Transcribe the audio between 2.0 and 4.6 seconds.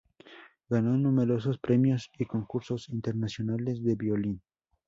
y concursos internacionales de violín.